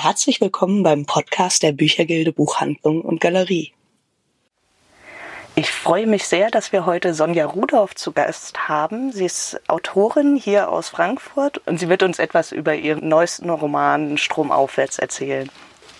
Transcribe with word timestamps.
Herzlich 0.00 0.40
willkommen 0.40 0.84
beim 0.84 1.06
Podcast 1.06 1.64
der 1.64 1.72
Büchergilde 1.72 2.32
Buchhandlung 2.32 3.02
und 3.02 3.20
Galerie. 3.20 3.72
Ich 5.56 5.72
freue 5.72 6.06
mich 6.06 6.28
sehr, 6.28 6.52
dass 6.52 6.70
wir 6.70 6.86
heute 6.86 7.14
Sonja 7.14 7.46
Rudolph 7.46 7.96
zu 7.96 8.12
Gast 8.12 8.68
haben. 8.68 9.10
Sie 9.10 9.24
ist 9.24 9.60
Autorin 9.66 10.36
hier 10.36 10.70
aus 10.70 10.88
Frankfurt 10.88 11.58
und 11.66 11.80
sie 11.80 11.88
wird 11.88 12.04
uns 12.04 12.20
etwas 12.20 12.52
über 12.52 12.76
ihren 12.76 13.08
neuesten 13.08 13.50
Roman 13.50 14.18
Stromaufwärts 14.18 15.00
erzählen. 15.00 15.50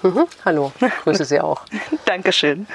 Mhm, 0.03 0.27
hallo, 0.45 0.71
grüße 1.03 1.25
Sie 1.25 1.41
auch. 1.41 1.63
Dankeschön. 2.05 2.69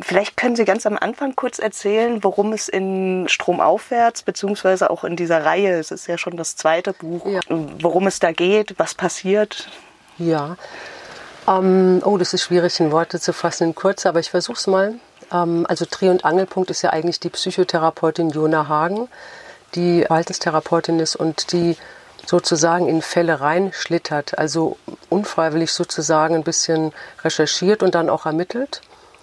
Vielleicht 0.00 0.36
können 0.36 0.56
Sie 0.56 0.64
ganz 0.64 0.84
am 0.84 0.98
Anfang 0.98 1.36
kurz 1.36 1.60
erzählen, 1.60 2.24
worum 2.24 2.52
es 2.52 2.68
in 2.68 3.28
Stromaufwärts, 3.28 4.24
beziehungsweise 4.24 4.90
auch 4.90 5.04
in 5.04 5.14
dieser 5.14 5.44
Reihe, 5.44 5.78
es 5.78 5.92
ist 5.92 6.08
ja 6.08 6.18
schon 6.18 6.36
das 6.36 6.56
zweite 6.56 6.92
Buch, 6.92 7.24
ja. 7.26 7.40
worum 7.48 8.08
es 8.08 8.18
da 8.18 8.32
geht, 8.32 8.74
was 8.78 8.94
passiert. 8.94 9.68
Ja. 10.20 10.56
Ähm, 11.48 12.02
oh, 12.04 12.18
das 12.18 12.34
ist 12.34 12.42
schwierig 12.42 12.78
in 12.78 12.92
Worte 12.92 13.18
zu 13.18 13.32
fassen 13.32 13.68
in 13.68 13.74
kurz, 13.74 14.06
aber 14.06 14.20
ich 14.20 14.30
versuche 14.30 14.58
es 14.58 14.66
mal. 14.66 14.94
Ähm, 15.32 15.66
also 15.68 15.86
Dreh- 15.90 16.10
und 16.10 16.24
Angelpunkt 16.24 16.70
ist 16.70 16.82
ja 16.82 16.90
eigentlich 16.90 17.20
die 17.20 17.30
Psychotherapeutin 17.30 18.30
Jona 18.30 18.68
Hagen, 18.68 19.08
die 19.74 20.02
Verhaltenstherapeutin 20.02 21.00
ist 21.00 21.16
und 21.16 21.52
die 21.52 21.76
sozusagen 22.26 22.86
in 22.86 23.00
Fälle 23.00 23.40
reinschlittert, 23.40 24.38
also 24.38 24.76
unfreiwillig 25.08 25.72
sozusagen 25.72 26.34
ein 26.34 26.44
bisschen 26.44 26.92
recherchiert 27.24 27.82
und 27.82 27.94
dann 27.94 28.10
auch 28.10 28.26
ermittelt. 28.26 28.82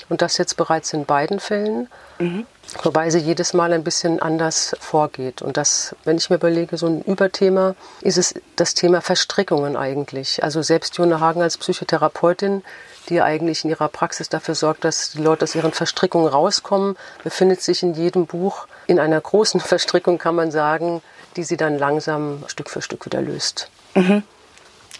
Und 0.09 0.21
das 0.21 0.37
jetzt 0.37 0.57
bereits 0.57 0.93
in 0.93 1.05
beiden 1.05 1.39
Fällen. 1.39 1.89
Mhm. 2.17 2.47
Wobei 2.83 3.09
sie 3.09 3.19
jedes 3.19 3.53
Mal 3.53 3.71
ein 3.71 3.83
bisschen 3.83 4.21
anders 4.21 4.75
vorgeht. 4.79 5.41
Und 5.41 5.57
das, 5.57 5.95
wenn 6.03 6.17
ich 6.17 6.29
mir 6.29 6.35
überlege, 6.35 6.77
so 6.77 6.87
ein 6.87 7.01
Überthema, 7.01 7.75
ist 8.01 8.17
es 8.17 8.35
das 8.55 8.73
Thema 8.73 9.01
Verstrickungen 9.01 9.77
eigentlich. 9.77 10.43
Also 10.43 10.61
selbst 10.61 10.97
Jona 10.97 11.19
Hagen 11.19 11.41
als 11.41 11.57
Psychotherapeutin, 11.57 12.63
die 13.09 13.21
eigentlich 13.21 13.63
in 13.63 13.69
ihrer 13.69 13.87
Praxis 13.87 14.27
dafür 14.27 14.55
sorgt, 14.55 14.83
dass 14.83 15.11
die 15.11 15.21
Leute 15.21 15.43
aus 15.43 15.55
ihren 15.55 15.71
Verstrickungen 15.71 16.27
rauskommen, 16.27 16.97
befindet 17.23 17.61
sich 17.61 17.83
in 17.83 17.93
jedem 17.93 18.25
Buch 18.25 18.67
in 18.85 18.99
einer 18.99 19.21
großen 19.21 19.59
Verstrickung, 19.61 20.17
kann 20.17 20.35
man 20.35 20.51
sagen, 20.51 21.01
die 21.37 21.43
sie 21.43 21.57
dann 21.57 21.77
langsam 21.77 22.43
Stück 22.47 22.69
für 22.69 22.81
Stück 22.81 23.05
wieder 23.05 23.21
löst. 23.21 23.69
Mhm. 23.95 24.23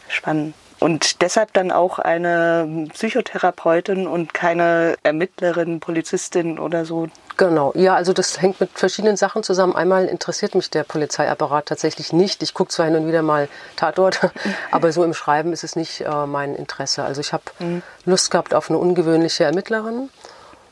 Spannend. 0.08 0.56
Und 0.80 1.22
deshalb 1.22 1.54
dann 1.54 1.72
auch 1.72 1.98
eine 1.98 2.88
Psychotherapeutin 2.94 4.06
und 4.08 4.34
keine 4.34 4.96
Ermittlerin, 5.04 5.80
Polizistin 5.80 6.60
oder 6.60 6.86
so. 6.86 7.08
Genau, 7.38 7.72
ja, 7.76 7.94
also 7.94 8.14
das 8.14 8.42
hängt 8.42 8.60
mit 8.60 8.72
verschiedenen 8.74 9.16
Sachen 9.16 9.44
zusammen. 9.44 9.76
Einmal 9.76 10.06
interessiert 10.06 10.56
mich 10.56 10.72
der 10.72 10.84
Polizeiapparat 10.84 11.68
tatsächlich 11.68 12.12
nicht. 12.12 12.42
Ich 12.42 12.56
gucke 12.56 12.72
zwar 12.72 12.88
hin 12.88 12.96
und 12.96 13.08
wieder 13.08 13.22
mal 13.22 13.48
Tatort, 13.76 14.32
aber 14.72 14.92
so 14.92 15.04
im 15.04 15.14
Schreiben 15.14 15.54
ist 15.54 15.64
es 15.64 15.76
nicht 15.76 16.02
äh, 16.02 16.26
mein 16.26 16.56
Interesse. 16.56 17.04
Also 17.04 17.22
ich 17.22 17.34
habe 17.34 17.44
mhm. 17.60 17.84
Lust 18.06 18.32
gehabt 18.32 18.56
auf 18.56 18.72
eine 18.72 18.80
ungewöhnliche 18.80 19.44
Ermittlerin 19.44 20.10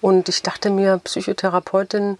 und 0.02 0.28
ich 0.28 0.42
dachte 0.42 0.72
mir, 0.72 1.00
Psychotherapeutin, 1.04 2.18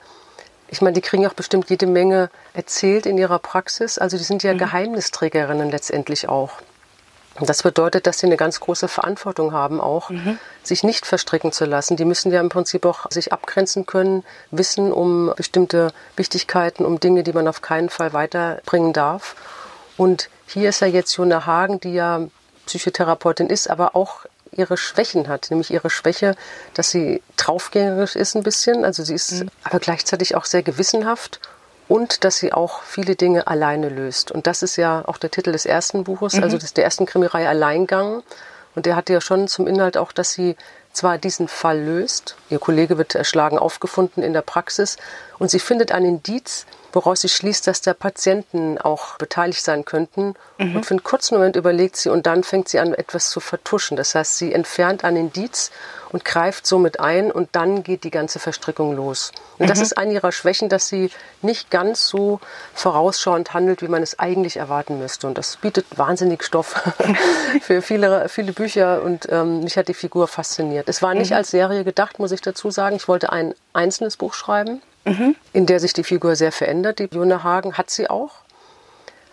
ich 0.68 0.82
meine, 0.82 0.94
die 0.94 1.02
kriegen 1.02 1.26
auch 1.26 1.34
bestimmt 1.34 1.70
jede 1.72 1.88
Menge 1.88 2.30
erzählt 2.54 3.08
in 3.08 3.18
ihrer 3.18 3.40
Praxis. 3.40 3.98
Also 3.98 4.18
die 4.18 4.24
sind 4.24 4.44
ja 4.44 4.54
mhm. 4.54 4.60
Geheimnisträgerinnen 4.60 5.72
letztendlich 5.72 6.30
auch. 6.30 6.52
Das 7.42 7.64
bedeutet, 7.64 8.08
dass 8.08 8.20
sie 8.20 8.28
eine 8.28 8.38
ganz 8.38 8.62
große 8.62 8.88
Verantwortung 8.88 9.52
haben, 9.52 9.82
auch 9.82 10.10
mhm. 10.10 10.40
sich 10.64 10.84
nicht 10.84 11.06
verstricken 11.06 11.52
zu 11.52 11.66
lassen. 11.66 11.98
Die 11.98 12.06
müssen 12.06 12.32
ja 12.32 12.40
im 12.40 12.48
Prinzip 12.50 12.86
auch 12.86 13.12
sich 13.12 13.34
abgrenzen 13.34 13.86
können, 13.86 14.24
wissen 14.52 14.94
um 14.94 15.34
bestimmte 15.36 15.92
Wichtigkeiten, 16.16 16.86
um 16.86 17.00
Dinge, 17.00 17.24
die 17.24 17.34
man 17.34 17.48
auf 17.48 17.62
keinen 17.62 17.90
Fall 17.90 18.14
weiterbringen 18.14 18.94
darf. 18.94 19.36
Und 19.98 20.30
hier 20.48 20.70
ist 20.70 20.80
ja 20.80 20.88
jetzt 20.88 21.14
Jona 21.16 21.46
Hagen, 21.46 21.82
die 21.82 21.94
ja 21.94 22.22
Psychotherapeutin 22.68 23.48
ist, 23.48 23.70
aber 23.70 23.96
auch 23.96 24.26
ihre 24.52 24.78
Schwächen 24.78 25.28
hat, 25.28 25.48
nämlich 25.50 25.72
ihre 25.72 25.90
Schwäche, 25.90 26.36
dass 26.74 26.90
sie 26.90 27.22
draufgängerisch 27.36 28.16
ist 28.16 28.36
ein 28.36 28.44
bisschen, 28.44 28.86
also 28.86 29.04
sie 29.04 29.16
ist 29.16 29.44
mhm. 29.44 29.50
aber 29.64 29.80
gleichzeitig 29.80 30.36
auch 30.36 30.46
sehr 30.46 30.64
gewissenhaft 30.64 31.42
und 31.88 32.24
dass 32.24 32.38
sie 32.38 32.54
auch 32.54 32.82
viele 32.82 33.16
Dinge 33.16 33.48
alleine 33.48 33.90
löst. 33.90 34.32
Und 34.32 34.48
das 34.48 34.64
ist 34.64 34.76
ja 34.76 35.04
auch 35.06 35.18
der 35.18 35.32
Titel 35.32 35.52
des 35.52 35.66
ersten 35.66 36.04
Buches, 36.04 36.34
mhm. 36.34 36.44
also 36.44 36.58
des, 36.58 36.74
der 36.74 36.84
ersten 36.84 37.06
Krimireihe 37.06 37.48
Alleingang. 37.48 38.24
Und 38.76 38.86
der 38.86 38.96
hat 38.96 39.10
ja 39.10 39.22
schon 39.22 39.48
zum 39.48 39.68
Inhalt 39.68 39.98
auch, 39.98 40.12
dass 40.12 40.34
sie 40.34 40.56
zwar 40.92 41.18
diesen 41.18 41.48
Fall 41.48 41.80
löst, 41.80 42.36
ihr 42.50 42.60
Kollege 42.60 42.98
wird 42.98 43.16
erschlagen 43.16 43.60
aufgefunden 43.60 44.24
in 44.24 44.34
der 44.34 44.42
Praxis 44.42 44.98
und 45.40 45.52
sie 45.52 45.60
findet 45.60 45.92
ein 45.92 46.06
Indiz, 46.06 46.66
woraus 46.96 47.22
sie 47.22 47.30
schließt, 47.30 47.68
dass 47.68 47.82
der 47.82 47.94
Patienten 47.94 48.78
auch 48.78 49.18
beteiligt 49.18 49.64
sein 49.64 49.86
könnten. 49.86 50.36
Mhm. 50.58 50.78
Und 50.78 50.86
für 50.86 50.92
einen 50.92 51.04
kurzen 51.04 51.36
Moment 51.36 51.56
überlegt 51.56 51.98
sie 51.98 52.10
und 52.10 52.26
dann 52.26 52.44
fängt 52.44 52.70
sie 52.70 52.80
an, 52.80 52.94
etwas 52.94 53.30
zu 53.30 53.40
vertuschen. 53.40 53.98
Das 53.98 54.16
heißt, 54.16 54.38
sie 54.38 54.54
entfernt 54.54 55.04
ein 55.04 55.16
Indiz 55.16 55.72
und 56.12 56.24
greift 56.24 56.66
somit 56.66 57.02
ein 57.02 57.32
und 57.32 57.50
dann 57.52 57.84
geht 57.84 58.06
die 58.06 58.12
ganze 58.12 58.40
Verstrickung 58.40 58.96
los. 58.96 59.34
Und 59.58 59.66
mhm. 59.66 59.70
das 59.70 59.82
ist 59.82 59.98
eine 59.98 60.14
ihrer 60.14 60.32
Schwächen, 60.32 60.70
dass 60.70 60.88
sie 60.88 61.12
nicht 61.42 61.70
ganz 61.70 62.08
so 62.08 62.40
vorausschauend 62.74 63.54
handelt, 63.54 63.82
wie 63.82 63.90
man 63.90 64.02
es 64.02 64.18
eigentlich 64.18 64.56
erwarten 64.56 64.98
müsste. 64.98 65.28
Und 65.28 65.38
das 65.38 65.58
bietet 65.58 65.86
wahnsinnig 65.96 66.44
Stoff 66.44 66.82
für 67.62 67.82
viele, 67.82 68.30
viele 68.30 68.54
Bücher 68.54 69.04
und 69.04 69.28
ähm, 69.30 69.66
mich 69.66 69.78
hat 69.78 69.90
die 69.90 69.94
Figur 69.94 70.30
fasziniert. 70.30 70.88
Es 70.88 71.02
war 71.02 71.14
nicht 71.14 71.32
mhm. 71.32 71.38
als 71.38 71.52
Serie 71.52 71.84
gedacht, 71.84 72.20
muss 72.20 72.32
ich 72.32 72.42
dazu 72.42 72.72
sagen. 72.72 72.96
Ich 72.96 73.10
wollte 73.10 73.34
ein 73.34 73.54
einzelnes 73.74 74.16
Buch 74.16 74.34
schreiben, 74.34 74.82
mhm. 75.06 75.36
in 75.54 75.66
der 75.66 75.80
sich 75.80 75.94
die 75.94 76.04
Figur 76.04 76.36
sehr 76.36 76.52
verändert. 76.52 77.00
Die 77.00 77.08
Jona 77.12 77.44
Hagen 77.44 77.78
hat 77.78 77.90
sie 77.90 78.10
auch. 78.10 78.32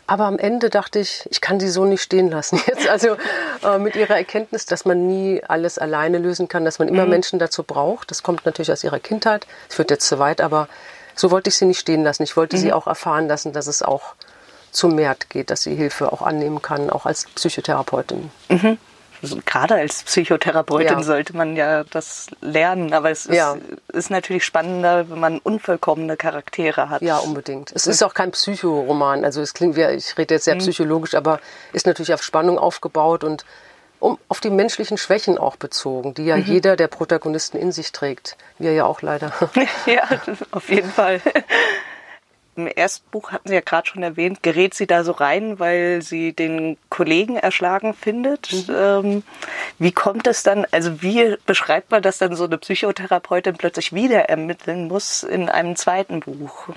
Aber 0.06 0.25
am 0.25 0.38
Ende 0.38 0.69
dachte 0.69 0.99
ich, 0.99 1.27
ich 1.31 1.41
kann 1.41 1.60
sie 1.60 1.69
so 1.69 1.84
nicht 1.84 2.03
stehen 2.03 2.31
lassen 2.31 2.60
jetzt. 2.66 2.88
Also 2.88 3.16
äh, 3.65 3.78
mit 3.78 3.97
ihrer 3.97 4.16
Erkenntnis, 4.16 4.66
dass 4.66 4.84
man 4.84 5.06
nie 5.06 5.43
alles 5.44 5.78
alleine 5.78 6.19
lösen 6.19 6.49
kann, 6.49 6.65
dass 6.65 6.78
man 6.78 6.88
immer 6.88 7.05
mhm. 7.05 7.11
Menschen 7.11 7.38
dazu 7.38 7.62
braucht. 7.62 8.11
Das 8.11 8.22
kommt 8.22 8.44
natürlich 8.44 8.71
aus 8.71 8.84
ihrer 8.84 9.00
Kindheit. 9.00 9.47
Es 9.69 9.77
führt 9.77 9.91
jetzt 9.91 10.06
zu 10.06 10.19
weit, 10.19 10.41
aber 10.41 10.69
so 11.15 11.31
wollte 11.31 11.49
ich 11.49 11.56
sie 11.56 11.66
nicht 11.66 11.81
stehen 11.81 12.05
lassen. 12.05 12.22
Ich 12.22 12.37
wollte 12.37 12.56
mhm. 12.56 12.61
sie 12.61 12.72
auch 12.72 12.87
erfahren 12.87 13.28
lassen, 13.28 13.53
dass 13.53 13.66
es 13.66 13.82
auch 13.82 14.15
zu 14.71 14.88
Mert 14.88 15.28
geht, 15.31 15.50
dass 15.50 15.62
sie 15.62 15.75
Hilfe 15.75 16.12
auch 16.12 16.22
annehmen 16.22 16.62
kann, 16.62 16.91
auch 16.91 17.06
als 17.06 17.27
Psychotherapeutin. 17.34 18.31
Mhm 18.49 18.78
also 19.22 19.38
gerade 19.44 19.77
als 19.77 20.03
Psychotherapeutin 20.03 20.99
ja. 20.99 21.03
sollte 21.03 21.37
man 21.37 21.56
ja 21.56 21.84
das 21.84 22.27
lernen, 22.41 22.93
aber 22.93 23.10
es 23.10 23.27
ist, 23.27 23.37
ja. 23.37 23.56
ist, 23.93 24.10
natürlich 24.10 24.44
spannender, 24.44 25.09
wenn 25.09 25.21
man 25.21 25.38
unvollkommene 25.38 26.16
Charaktere 26.16 26.91
hat. 26.91 27.03
Ja, 27.03 27.19
unbedingt. 27.19 27.71
Es 27.72 27.87
ist 27.87 28.03
auch 28.03 28.15
kein 28.15 28.32
Psychoroman, 28.32 29.25
also 29.25 29.41
es 29.41 29.55
klingt 29.55 29.77
wie, 29.77 29.84
ich 29.84 30.19
rede 30.19 30.34
jetzt 30.34 30.44
sehr 30.44 30.56
mhm. 30.56 30.61
psychologisch, 30.61 31.15
aber 31.15 31.41
ist 31.72 31.87
natürlich 31.87 32.12
auf 32.12 32.22
Spannung 32.22 32.59
aufgebaut 32.59 33.22
und 33.22 33.44
um, 34.00 34.19
auf 34.28 34.41
die 34.41 34.50
menschlichen 34.50 34.99
Schwächen 34.99 35.38
auch 35.38 35.55
bezogen, 35.55 36.15
die 36.15 36.25
ja 36.25 36.37
mhm. 36.37 36.43
jeder 36.43 36.75
der 36.75 36.88
Protagonisten 36.88 37.56
in 37.56 37.71
sich 37.71 37.93
trägt. 37.93 38.37
Wir 38.59 38.72
ja 38.72 38.84
auch 38.84 39.00
leider. 39.00 39.32
ja, 39.87 40.03
auf 40.50 40.69
jeden 40.69 40.91
Fall 40.91 41.21
im 42.57 42.67
ersten 42.67 43.09
Buch 43.11 43.33
hatten 43.33 43.49
Sie 43.49 43.55
ja 43.55 43.61
gerade 43.61 43.87
schon 43.87 44.03
erwähnt, 44.03 44.43
gerät 44.43 44.75
sie 44.75 44.87
da 44.87 45.05
so 45.05 45.13
rein, 45.13 45.59
weil 45.59 46.03
sie 46.03 46.33
den 46.33 46.77
Kollegen 46.91 47.37
erschlagen 47.37 47.95
findet. 47.95 48.53
Mhm. 48.53 48.75
Ähm, 48.75 49.23
wie 49.79 49.93
kommt 49.93 50.27
es 50.27 50.43
dann, 50.43 50.67
also 50.71 51.03
wie 51.03 51.37
beschreibt 51.47 51.91
man, 51.91 52.03
dass 52.03 52.19
dann 52.19 52.37
so 52.37 52.45
eine 52.45 52.59
Psychotherapeutin 52.59 53.57
plötzlich 53.57 53.93
wieder 53.93 54.29
ermitteln 54.29 54.89
muss 54.89 55.23
in 55.23 55.49
einem 55.49 55.77
zweiten 55.77 56.21
Buch? 56.21 56.69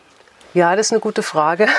Ja, 0.55 0.73
das 0.77 0.88
ist 0.88 0.93
eine 0.93 1.01
gute 1.01 1.21
Frage. 1.21 1.67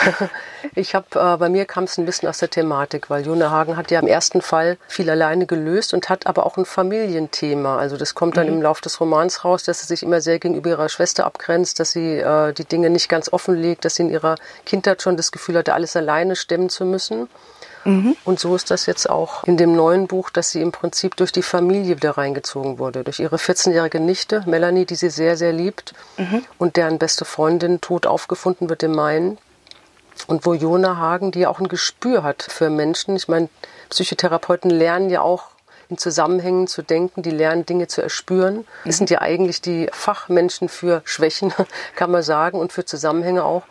Ich 0.74 0.94
habe 0.94 1.06
äh, 1.14 1.36
bei 1.38 1.48
mir 1.48 1.64
kam 1.64 1.84
es 1.84 1.96
ein 1.96 2.04
bisschen 2.04 2.28
aus 2.28 2.38
der 2.38 2.50
Thematik, 2.50 3.08
weil 3.08 3.24
Jona 3.24 3.50
Hagen 3.50 3.76
hat 3.76 3.90
ja 3.92 4.00
im 4.00 4.08
ersten 4.08 4.42
Fall 4.42 4.76
viel 4.88 5.08
alleine 5.08 5.46
gelöst 5.46 5.94
und 5.94 6.08
hat 6.10 6.26
aber 6.26 6.44
auch 6.44 6.58
ein 6.58 6.66
Familienthema. 6.66 7.78
Also 7.78 7.96
das 7.96 8.14
kommt 8.14 8.36
dann 8.36 8.48
mhm. 8.48 8.54
im 8.54 8.62
Laufe 8.62 8.82
des 8.82 9.00
Romans 9.00 9.44
raus, 9.44 9.62
dass 9.62 9.80
sie 9.80 9.86
sich 9.86 10.02
immer 10.02 10.20
sehr 10.20 10.38
gegenüber 10.40 10.70
ihrer 10.70 10.88
Schwester 10.88 11.24
abgrenzt, 11.24 11.78
dass 11.78 11.92
sie 11.92 12.18
äh, 12.18 12.52
die 12.52 12.64
Dinge 12.64 12.90
nicht 12.90 13.08
ganz 13.08 13.32
offenlegt, 13.32 13.84
dass 13.84 13.94
sie 13.94 14.02
in 14.02 14.10
ihrer 14.10 14.34
Kindheit 14.66 15.00
schon 15.00 15.16
das 15.16 15.30
Gefühl 15.30 15.56
hatte, 15.56 15.72
alles 15.72 15.96
alleine 15.96 16.34
stemmen 16.34 16.68
zu 16.68 16.84
müssen. 16.84 17.28
Mhm. 17.86 18.16
Und 18.24 18.40
so 18.40 18.54
ist 18.56 18.70
das 18.70 18.86
jetzt 18.86 19.08
auch 19.08 19.44
in 19.44 19.56
dem 19.56 19.74
neuen 19.74 20.08
Buch, 20.08 20.30
dass 20.30 20.50
sie 20.50 20.60
im 20.60 20.72
Prinzip 20.72 21.16
durch 21.16 21.32
die 21.32 21.42
Familie 21.42 21.96
wieder 21.96 22.18
reingezogen 22.18 22.78
wurde. 22.78 23.04
Durch 23.04 23.20
ihre 23.20 23.36
14-jährige 23.36 24.00
Nichte, 24.00 24.42
Melanie, 24.46 24.86
die 24.86 24.96
sie 24.96 25.08
sehr, 25.08 25.36
sehr 25.36 25.52
liebt 25.52 25.94
mhm. 26.16 26.44
und 26.58 26.76
deren 26.76 26.98
beste 26.98 27.24
Freundin 27.24 27.80
tot 27.80 28.06
aufgefunden 28.06 28.68
wird 28.68 28.82
im 28.82 28.92
Main. 28.92 29.38
Und 30.26 30.46
wo 30.46 30.54
Jona 30.54 30.96
Hagen, 30.96 31.30
die 31.30 31.40
ja 31.40 31.48
auch 31.48 31.60
ein 31.60 31.68
Gespür 31.68 32.22
hat 32.22 32.42
für 32.42 32.70
Menschen. 32.70 33.14
Ich 33.16 33.28
meine, 33.28 33.48
Psychotherapeuten 33.90 34.70
lernen 34.70 35.10
ja 35.10 35.20
auch 35.20 35.44
in 35.88 35.98
Zusammenhängen 35.98 36.66
zu 36.66 36.82
denken, 36.82 37.22
die 37.22 37.30
lernen 37.30 37.64
Dinge 37.64 37.86
zu 37.86 38.02
erspüren. 38.02 38.66
Die 38.84 38.92
sind 38.92 39.10
ja 39.10 39.20
eigentlich 39.20 39.60
die 39.60 39.88
Fachmenschen 39.92 40.68
für 40.68 41.02
Schwächen, 41.04 41.52
kann 41.94 42.10
man 42.10 42.24
sagen, 42.24 42.58
und 42.58 42.72
für 42.72 42.84
Zusammenhänge 42.84 43.44
auch. 43.44 43.62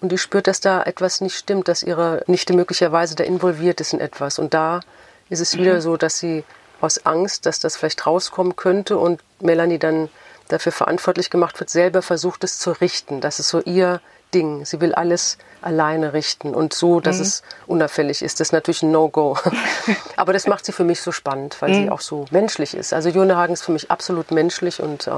Und 0.00 0.12
die 0.12 0.18
spürt, 0.18 0.46
dass 0.46 0.60
da 0.60 0.82
etwas 0.82 1.20
nicht 1.20 1.36
stimmt, 1.36 1.68
dass 1.68 1.82
ihre 1.82 2.22
Nichte 2.26 2.54
möglicherweise 2.54 3.14
da 3.14 3.24
involviert 3.24 3.80
ist 3.80 3.92
in 3.92 4.00
etwas. 4.00 4.38
Und 4.38 4.54
da 4.54 4.80
ist 5.28 5.40
es 5.40 5.56
wieder 5.56 5.74
mhm. 5.74 5.80
so, 5.80 5.96
dass 5.96 6.18
sie 6.18 6.44
aus 6.80 7.04
Angst, 7.04 7.46
dass 7.46 7.60
das 7.60 7.76
vielleicht 7.76 8.06
rauskommen 8.06 8.56
könnte 8.56 8.96
und 8.96 9.20
Melanie 9.40 9.78
dann 9.78 10.08
dafür 10.48 10.72
verantwortlich 10.72 11.30
gemacht 11.30 11.60
wird, 11.60 11.70
selber 11.70 12.02
versucht 12.02 12.44
es 12.44 12.58
zu 12.58 12.72
richten. 12.72 13.20
Das 13.20 13.38
ist 13.38 13.48
so 13.48 13.60
ihr 13.60 14.00
Ding. 14.34 14.64
Sie 14.64 14.80
will 14.80 14.94
alles 14.94 15.38
alleine 15.60 16.12
richten 16.12 16.54
und 16.54 16.72
so, 16.72 17.00
dass 17.00 17.16
mhm. 17.16 17.22
es 17.22 17.42
unauffällig 17.66 18.22
ist. 18.22 18.40
Das 18.40 18.48
ist 18.48 18.52
natürlich 18.52 18.82
ein 18.82 18.90
No-Go. 18.90 19.36
Aber 20.16 20.32
das 20.32 20.46
macht 20.46 20.64
sie 20.64 20.72
für 20.72 20.84
mich 20.84 21.00
so 21.00 21.12
spannend, 21.12 21.56
weil 21.60 21.70
mhm. 21.70 21.74
sie 21.74 21.90
auch 21.90 22.00
so 22.00 22.24
menschlich 22.30 22.74
ist. 22.74 22.92
Also 22.92 23.08
Jona 23.08 23.36
Hagen 23.36 23.52
ist 23.52 23.62
für 23.62 23.72
mich 23.72 23.90
absolut 23.90 24.30
menschlich 24.30 24.80
und 24.80 25.06
äh, 25.06 25.12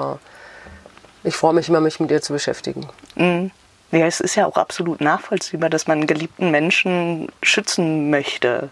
ich 1.24 1.36
freue 1.36 1.54
mich 1.54 1.68
immer, 1.68 1.80
mich 1.80 2.00
mit 2.00 2.10
ihr 2.10 2.22
zu 2.22 2.32
beschäftigen. 2.32 2.88
Mhm. 3.14 3.50
Ja, 3.92 4.06
es 4.06 4.20
ist 4.20 4.36
ja 4.36 4.46
auch 4.46 4.56
absolut 4.56 5.02
nachvollziehbar, 5.02 5.68
dass 5.68 5.86
man 5.86 6.06
geliebten 6.06 6.50
Menschen 6.50 7.30
schützen 7.42 8.08
möchte. 8.08 8.70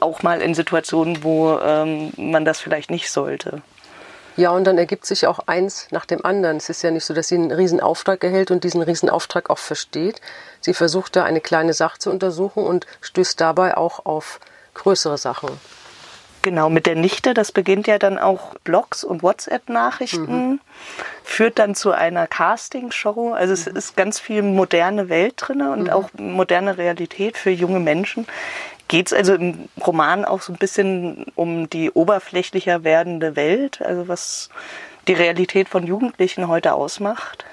Auch 0.00 0.22
mal 0.22 0.40
in 0.40 0.54
Situationen, 0.54 1.22
wo 1.22 1.58
ähm, 1.58 2.12
man 2.16 2.46
das 2.46 2.60
vielleicht 2.60 2.90
nicht 2.90 3.10
sollte. 3.10 3.60
Ja, 4.36 4.50
und 4.50 4.64
dann 4.64 4.78
ergibt 4.78 5.04
sich 5.04 5.26
auch 5.26 5.40
eins 5.46 5.88
nach 5.90 6.06
dem 6.06 6.24
anderen. 6.24 6.56
Es 6.56 6.70
ist 6.70 6.82
ja 6.82 6.90
nicht 6.90 7.04
so, 7.04 7.12
dass 7.12 7.28
sie 7.28 7.36
einen 7.36 7.52
Riesenauftrag 7.52 8.24
erhält 8.24 8.50
und 8.50 8.64
diesen 8.64 8.82
Riesenauftrag 8.82 9.50
auch 9.50 9.58
versteht. 9.58 10.22
Sie 10.60 10.74
versucht 10.74 11.16
da 11.16 11.24
eine 11.24 11.40
kleine 11.40 11.74
Sache 11.74 11.98
zu 11.98 12.10
untersuchen 12.10 12.64
und 12.64 12.86
stößt 13.02 13.40
dabei 13.40 13.76
auch 13.76 14.04
auf 14.06 14.40
größere 14.74 15.18
Sachen. 15.18 15.50
Genau, 16.46 16.70
mit 16.70 16.86
der 16.86 16.94
Nichte, 16.94 17.34
das 17.34 17.50
beginnt 17.50 17.88
ja 17.88 17.98
dann 17.98 18.18
auch 18.18 18.54
Blogs 18.62 19.02
und 19.02 19.24
WhatsApp-Nachrichten, 19.24 20.50
mhm. 20.50 20.60
führt 21.24 21.58
dann 21.58 21.74
zu 21.74 21.90
einer 21.90 22.28
Castingshow. 22.28 23.32
Also 23.32 23.52
es 23.52 23.66
mhm. 23.66 23.74
ist 23.74 23.96
ganz 23.96 24.20
viel 24.20 24.42
moderne 24.42 25.08
Welt 25.08 25.34
drin 25.38 25.60
und 25.60 25.82
mhm. 25.82 25.90
auch 25.90 26.10
moderne 26.16 26.78
Realität 26.78 27.36
für 27.36 27.50
junge 27.50 27.80
Menschen. 27.80 28.28
Geht 28.86 29.08
es 29.08 29.12
also 29.12 29.34
im 29.34 29.68
Roman 29.84 30.24
auch 30.24 30.40
so 30.40 30.52
ein 30.52 30.56
bisschen 30.56 31.26
um 31.34 31.68
die 31.68 31.90
oberflächlicher 31.90 32.84
werdende 32.84 33.34
Welt, 33.34 33.82
also 33.82 34.06
was 34.06 34.48
die 35.08 35.14
Realität 35.14 35.68
von 35.68 35.84
Jugendlichen 35.84 36.46
heute 36.46 36.74
ausmacht? 36.74 37.44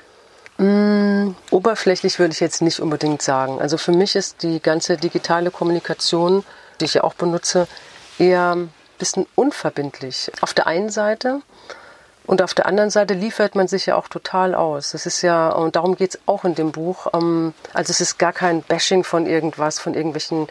Mm, 0.59 1.31
oberflächlich 1.49 2.19
würde 2.19 2.33
ich 2.33 2.39
jetzt 2.39 2.61
nicht 2.61 2.79
unbedingt 2.79 3.23
sagen. 3.23 3.59
Also 3.59 3.79
für 3.79 3.91
mich 3.91 4.15
ist 4.15 4.43
die 4.43 4.61
ganze 4.61 4.97
digitale 4.97 5.49
Kommunikation, 5.49 6.43
die 6.79 6.85
ich 6.85 6.93
ja 6.93 7.03
auch 7.03 7.15
benutze, 7.15 7.67
eher 8.19 8.55
bisschen 8.97 9.25
unverbindlich. 9.35 10.31
Auf 10.41 10.53
der 10.53 10.67
einen 10.67 10.89
Seite 10.89 11.41
und 12.25 12.41
auf 12.41 12.53
der 12.53 12.67
anderen 12.67 12.89
Seite 12.89 13.13
liefert 13.13 13.55
man 13.55 13.67
sich 13.67 13.85
ja 13.85 13.95
auch 13.95 14.07
total 14.07 14.55
aus. 14.55 14.91
Das 14.91 15.05
ist 15.05 15.21
ja, 15.21 15.49
und 15.49 15.75
darum 15.75 15.95
geht 15.95 16.15
es 16.15 16.21
auch 16.25 16.45
in 16.45 16.55
dem 16.55 16.71
Buch. 16.71 17.07
Ähm, 17.13 17.53
also 17.73 17.91
es 17.91 17.99
ist 17.99 18.17
gar 18.17 18.31
kein 18.31 18.61
Bashing 18.61 19.03
von 19.03 19.25
irgendwas, 19.25 19.79
von 19.79 19.93
irgendwelchen 19.93 20.47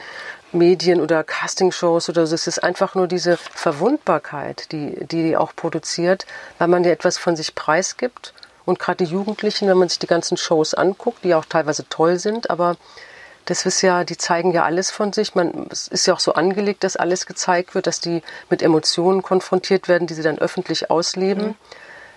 Medien 0.53 1.01
oder 1.01 1.25
Castingshows 1.25 2.11
oder 2.11 2.27
so. 2.27 2.35
Es 2.35 2.47
ist 2.47 2.63
einfach 2.63 2.95
nur 2.95 3.07
diese 3.07 3.39
Verwundbarkeit, 3.39 4.71
die, 4.73 5.07
die 5.07 5.37
auch 5.37 5.57
produziert, 5.57 6.27
weil 6.59 6.69
man 6.69 6.85
ja 6.85 6.91
etwas 6.91 7.17
von 7.17 7.37
sich 7.37 7.55
preisgibt. 7.55 8.35
Und 8.67 8.79
gerade 8.79 9.05
die 9.05 9.11
Jugendlichen, 9.11 9.67
wenn 9.67 9.79
man 9.79 9.89
sich 9.89 9.99
die 9.99 10.07
ganzen 10.07 10.37
Shows 10.37 10.75
anguckt, 10.75 11.25
die 11.25 11.35
auch 11.35 11.47
teilweise 11.47 11.89
toll 11.89 12.19
sind, 12.19 12.51
aber 12.51 12.77
das 13.45 13.67
ist 13.67 13.83
ja, 13.83 14.05
die 14.05 14.17
zeigen 14.17 14.53
ja 14.53 14.65
alles 14.65 14.91
von 14.91 15.13
sich. 15.13 15.35
Man, 15.35 15.67
es 15.71 15.89
ist 15.89 16.07
ja 16.07 16.15
auch 16.15 16.21
so 16.21 16.35
angelegt, 16.35 16.85
dass 16.85 16.97
alles 16.97 17.27
gezeigt 17.27 17.75
wird, 17.75 17.87
dass 17.87 18.01
die 18.01 18.23
mit 18.51 18.63
Emotionen 18.63 19.23
konfrontiert 19.23 19.89
werden, 19.89 20.07
die 20.07 20.15
sie 20.15 20.23
dann 20.23 20.39
öffentlich 20.39 20.91
ausleben. 20.91 21.49
Mhm. 21.49 21.55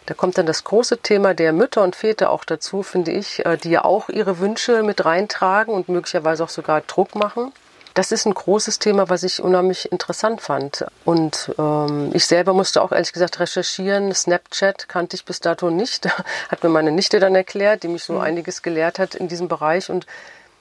Da 0.06 0.14
kommt 0.14 0.38
dann 0.38 0.46
das 0.46 0.64
große 0.64 1.00
Thema 1.00 1.34
der 1.34 1.52
Mütter 1.52 1.82
und 1.82 1.96
Väter 1.96 2.30
auch 2.30 2.46
dazu, 2.46 2.84
finde 2.84 3.12
ich, 3.12 3.44
äh, 3.46 3.58
die 3.58 3.72
ja 3.72 3.84
auch 3.84 4.10
ihre 4.10 4.40
Wünsche 4.40 4.84
mit 4.84 5.04
reintragen 5.04 5.74
und 5.74 5.90
möglicherweise 5.90 6.44
auch 6.44 6.50
sogar 6.50 6.82
Druck 6.82 7.16
machen. 7.16 7.52
Das 7.96 8.12
ist 8.12 8.26
ein 8.26 8.34
großes 8.34 8.78
Thema, 8.80 9.10
was 9.10 9.24
ich 9.24 9.42
unheimlich 9.42 9.92
interessant 9.92 10.42
fand. 10.42 10.86
Und 11.06 11.56
ähm, 11.58 12.12
ich 12.14 12.26
selber 12.26 12.54
musste 12.54 12.82
auch 12.82 12.92
ehrlich 12.92 13.14
gesagt 13.14 13.40
recherchieren. 13.40 14.14
Snapchat 14.14 14.90
kannte 14.90 15.16
ich 15.16 15.24
bis 15.24 15.40
dato 15.40 15.70
nicht. 15.70 16.06
Hat 16.50 16.62
mir 16.62 16.70
meine 16.70 16.92
Nichte 16.92 17.20
dann 17.22 17.36
erklärt, 17.36 17.84
die 17.84 17.88
mich 17.88 18.04
so 18.04 18.14
mhm. 18.14 18.22
einiges 18.22 18.62
gelehrt 18.62 19.00
hat 19.00 19.16
in 19.16 19.30
diesem 19.30 19.48
Bereich. 19.48 19.90
Und 19.90 20.06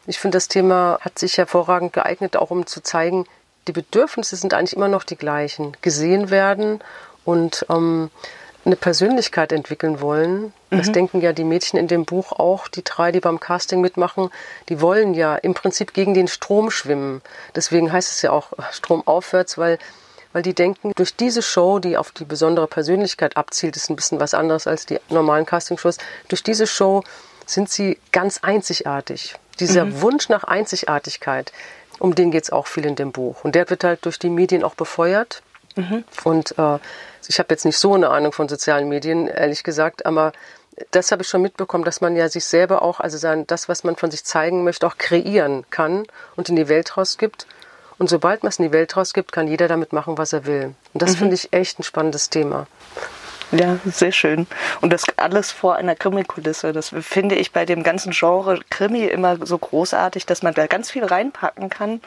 ich 0.06 0.18
finde, 0.18 0.36
das 0.36 0.48
Thema 0.48 0.98
hat 1.00 1.18
sich 1.18 1.38
hervorragend 1.38 1.92
geeignet, 1.92 2.36
auch 2.36 2.50
um 2.50 2.66
zu 2.66 2.82
zeigen, 2.82 3.26
die 3.66 3.72
Bedürfnisse 3.72 4.36
sind 4.36 4.52
eigentlich 4.52 4.76
immer 4.76 4.88
noch 4.88 5.04
die 5.04 5.16
gleichen. 5.16 5.76
Gesehen 5.80 6.30
werden 6.30 6.80
und 7.24 7.64
ähm, 7.70 8.10
eine 8.64 8.76
Persönlichkeit 8.76 9.52
entwickeln 9.52 10.00
wollen. 10.00 10.52
Mhm. 10.70 10.78
Das 10.78 10.92
denken 10.92 11.20
ja 11.20 11.32
die 11.32 11.44
Mädchen 11.44 11.78
in 11.78 11.88
dem 11.88 12.04
Buch 12.04 12.32
auch, 12.32 12.68
die 12.68 12.84
drei, 12.84 13.12
die 13.12 13.20
beim 13.20 13.40
Casting 13.40 13.80
mitmachen, 13.80 14.30
die 14.68 14.80
wollen 14.80 15.14
ja 15.14 15.36
im 15.36 15.54
Prinzip 15.54 15.94
gegen 15.94 16.14
den 16.14 16.28
Strom 16.28 16.70
schwimmen. 16.70 17.22
Deswegen 17.54 17.92
heißt 17.92 18.10
es 18.10 18.22
ja 18.22 18.30
auch 18.30 18.52
Stromaufwärts, 18.72 19.58
weil, 19.58 19.78
weil 20.32 20.42
die 20.42 20.54
denken, 20.54 20.92
durch 20.96 21.14
diese 21.16 21.42
Show, 21.42 21.78
die 21.78 21.96
auf 21.96 22.10
die 22.10 22.24
besondere 22.24 22.66
Persönlichkeit 22.66 23.36
abzielt, 23.36 23.76
ist 23.76 23.90
ein 23.90 23.96
bisschen 23.96 24.20
was 24.20 24.34
anderes 24.34 24.66
als 24.66 24.86
die 24.86 24.98
normalen 25.08 25.46
Castingshows, 25.46 25.98
durch 26.28 26.42
diese 26.42 26.66
Show 26.66 27.02
sind 27.46 27.68
sie 27.68 27.98
ganz 28.10 28.38
einzigartig. 28.42 29.36
Dieser 29.56 29.84
mhm. 29.84 30.00
Wunsch 30.00 30.28
nach 30.28 30.44
Einzigartigkeit, 30.44 31.52
um 31.98 32.14
den 32.14 32.30
geht 32.30 32.44
es 32.44 32.50
auch 32.50 32.66
viel 32.66 32.86
in 32.86 32.96
dem 32.96 33.12
Buch. 33.12 33.44
Und 33.44 33.54
der 33.54 33.68
wird 33.70 33.84
halt 33.84 34.04
durch 34.04 34.18
die 34.18 34.30
Medien 34.30 34.64
auch 34.64 34.74
befeuert. 34.74 35.42
Mhm. 35.76 36.04
Und 36.24 36.58
äh, 36.58 36.78
ich 37.26 37.38
habe 37.38 37.48
jetzt 37.50 37.64
nicht 37.64 37.78
so 37.78 37.94
eine 37.94 38.10
Ahnung 38.10 38.32
von 38.32 38.48
sozialen 38.48 38.88
Medien, 38.88 39.26
ehrlich 39.28 39.62
gesagt, 39.64 40.06
aber 40.06 40.32
das 40.90 41.12
habe 41.12 41.22
ich 41.22 41.28
schon 41.28 41.42
mitbekommen, 41.42 41.84
dass 41.84 42.00
man 42.00 42.16
ja 42.16 42.28
sich 42.28 42.44
selber 42.44 42.82
auch, 42.82 43.00
also 43.00 43.16
sein, 43.16 43.46
das, 43.46 43.68
was 43.68 43.84
man 43.84 43.96
von 43.96 44.10
sich 44.10 44.24
zeigen 44.24 44.64
möchte, 44.64 44.86
auch 44.86 44.98
kreieren 44.98 45.64
kann 45.70 46.04
und 46.36 46.48
in 46.48 46.56
die 46.56 46.68
Welt 46.68 46.96
rausgibt. 46.96 47.46
Und 47.96 48.10
sobald 48.10 48.42
man 48.42 48.50
es 48.50 48.58
in 48.58 48.66
die 48.66 48.72
Welt 48.72 48.96
rausgibt, 48.96 49.30
kann 49.30 49.46
jeder 49.46 49.68
damit 49.68 49.92
machen, 49.92 50.18
was 50.18 50.32
er 50.32 50.46
will. 50.46 50.74
Und 50.92 51.02
das 51.02 51.12
mhm. 51.12 51.16
finde 51.16 51.34
ich 51.36 51.52
echt 51.52 51.78
ein 51.78 51.84
spannendes 51.84 52.28
Thema. 52.28 52.66
Ja, 53.52 53.78
sehr 53.84 54.12
schön. 54.12 54.46
Und 54.80 54.92
das 54.92 55.04
alles 55.16 55.52
vor 55.52 55.76
einer 55.76 55.94
Krimi-Kulisse. 55.94 56.72
Das 56.72 56.94
finde 57.00 57.36
ich 57.36 57.52
bei 57.52 57.64
dem 57.64 57.82
ganzen 57.82 58.12
Genre 58.12 58.60
Krimi 58.70 59.04
immer 59.04 59.44
so 59.46 59.58
großartig, 59.58 60.26
dass 60.26 60.42
man 60.42 60.54
da 60.54 60.66
ganz 60.66 60.90
viel 60.90 61.04
reinpacken 61.04 61.68
kann, 61.68 62.00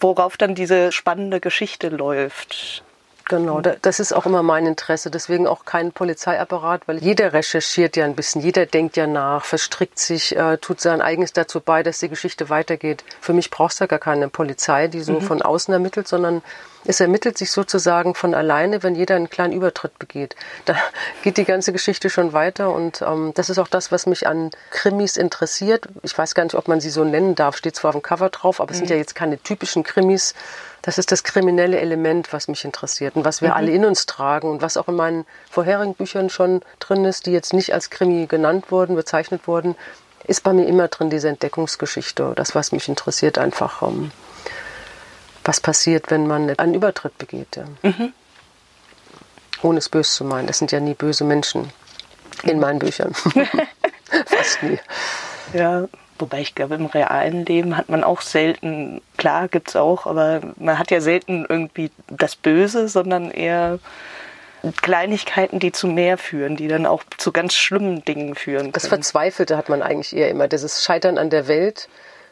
worauf 0.00 0.36
dann 0.36 0.54
diese 0.54 0.92
spannende 0.92 1.40
Geschichte 1.40 1.88
läuft. 1.88 2.82
Genau, 3.28 3.60
das 3.60 3.98
ist 3.98 4.12
auch 4.12 4.24
immer 4.24 4.44
mein 4.44 4.66
Interesse. 4.66 5.10
Deswegen 5.10 5.48
auch 5.48 5.64
kein 5.64 5.90
Polizeiapparat, 5.90 6.86
weil 6.86 6.98
jeder 6.98 7.32
recherchiert 7.32 7.96
ja 7.96 8.04
ein 8.04 8.14
bisschen, 8.14 8.40
jeder 8.40 8.66
denkt 8.66 8.96
ja 8.96 9.08
nach, 9.08 9.44
verstrickt 9.44 9.98
sich, 9.98 10.36
äh, 10.36 10.58
tut 10.58 10.80
sein 10.80 11.02
eigenes 11.02 11.32
dazu 11.32 11.60
bei, 11.60 11.82
dass 11.82 11.98
die 11.98 12.08
Geschichte 12.08 12.50
weitergeht. 12.50 13.02
Für 13.20 13.32
mich 13.32 13.50
brauchst 13.50 13.80
du 13.80 13.88
gar 13.88 13.98
keine 13.98 14.28
Polizei, 14.28 14.86
die 14.86 15.00
so 15.00 15.14
mhm. 15.14 15.22
von 15.22 15.42
außen 15.42 15.74
ermittelt, 15.74 16.06
sondern 16.06 16.40
es 16.86 17.00
ermittelt 17.00 17.36
sich 17.36 17.50
sozusagen 17.50 18.14
von 18.14 18.34
alleine, 18.34 18.82
wenn 18.82 18.94
jeder 18.94 19.16
einen 19.16 19.30
kleinen 19.30 19.52
Übertritt 19.52 19.98
begeht. 19.98 20.36
Da 20.64 20.74
geht 21.22 21.36
die 21.36 21.44
ganze 21.44 21.72
Geschichte 21.72 22.10
schon 22.10 22.32
weiter 22.32 22.72
und 22.72 23.02
ähm, 23.02 23.32
das 23.34 23.50
ist 23.50 23.58
auch 23.58 23.68
das, 23.68 23.92
was 23.92 24.06
mich 24.06 24.26
an 24.26 24.50
Krimis 24.70 25.16
interessiert. 25.16 25.88
Ich 26.02 26.16
weiß 26.16 26.34
gar 26.34 26.44
nicht, 26.44 26.54
ob 26.54 26.68
man 26.68 26.80
sie 26.80 26.90
so 26.90 27.04
nennen 27.04 27.34
darf, 27.34 27.56
steht 27.56 27.76
zwar 27.76 27.90
auf 27.90 27.96
dem 27.96 28.02
Cover 28.02 28.30
drauf, 28.30 28.60
aber 28.60 28.70
es 28.70 28.78
sind 28.78 28.86
mhm. 28.86 28.94
ja 28.94 28.98
jetzt 28.98 29.14
keine 29.14 29.38
typischen 29.42 29.82
Krimis. 29.82 30.34
Das 30.82 30.98
ist 30.98 31.10
das 31.10 31.24
kriminelle 31.24 31.80
Element, 31.80 32.32
was 32.32 32.46
mich 32.46 32.64
interessiert 32.64 33.16
und 33.16 33.24
was 33.24 33.42
wir 33.42 33.48
mhm. 33.48 33.54
alle 33.54 33.70
in 33.72 33.84
uns 33.84 34.06
tragen 34.06 34.48
und 34.48 34.62
was 34.62 34.76
auch 34.76 34.88
in 34.88 34.94
meinen 34.94 35.26
vorherigen 35.50 35.94
Büchern 35.94 36.30
schon 36.30 36.60
drin 36.78 37.04
ist, 37.04 37.26
die 37.26 37.32
jetzt 37.32 37.52
nicht 37.52 37.74
als 37.74 37.90
Krimi 37.90 38.26
genannt 38.26 38.70
wurden, 38.70 38.94
bezeichnet 38.94 39.48
wurden, 39.48 39.74
ist 40.24 40.42
bei 40.42 40.52
mir 40.52 40.66
immer 40.66 40.88
drin 40.88 41.10
diese 41.10 41.28
Entdeckungsgeschichte, 41.28 42.32
das, 42.36 42.54
was 42.54 42.72
mich 42.72 42.88
interessiert, 42.88 43.38
einfach. 43.38 43.82
Ähm, 43.82 44.10
was 45.46 45.60
passiert, 45.60 46.10
wenn 46.10 46.26
man 46.26 46.50
einen 46.58 46.74
Übertritt 46.74 47.16
begeht. 47.18 47.56
Ja. 47.56 47.64
Mhm. 47.82 48.12
Ohne 49.62 49.78
es 49.78 49.88
böse 49.88 50.10
zu 50.10 50.24
meinen. 50.24 50.46
Das 50.46 50.58
sind 50.58 50.72
ja 50.72 50.80
nie 50.80 50.94
böse 50.94 51.24
Menschen 51.24 51.70
in 52.42 52.60
meinen 52.60 52.78
Büchern. 52.78 53.14
Fast 54.26 54.62
nie. 54.62 54.78
Ja, 55.52 55.88
wobei 56.18 56.40
ich 56.40 56.54
glaube, 56.54 56.74
im 56.74 56.86
realen 56.86 57.44
Leben 57.44 57.76
hat 57.76 57.88
man 57.88 58.04
auch 58.04 58.20
selten, 58.20 59.00
klar 59.16 59.48
gibt 59.48 59.70
es 59.70 59.76
auch, 59.76 60.06
aber 60.06 60.40
man 60.56 60.78
hat 60.78 60.90
ja 60.90 61.00
selten 61.00 61.46
irgendwie 61.48 61.90
das 62.08 62.36
Böse, 62.36 62.88
sondern 62.88 63.30
eher 63.30 63.78
Kleinigkeiten, 64.82 65.60
die 65.60 65.72
zu 65.72 65.86
mehr 65.86 66.18
führen, 66.18 66.56
die 66.56 66.68
dann 66.68 66.86
auch 66.86 67.02
zu 67.16 67.32
ganz 67.32 67.54
schlimmen 67.54 68.04
Dingen 68.04 68.34
führen. 68.34 68.62
Können. 68.62 68.72
Das 68.72 68.88
Verzweifelte 68.88 69.56
hat 69.56 69.68
man 69.68 69.82
eigentlich 69.82 70.14
eher 70.14 70.30
immer. 70.30 70.48
Dieses 70.48 70.84
Scheitern 70.84 71.18
an 71.18 71.30
der 71.30 71.48
Welt 71.48 71.88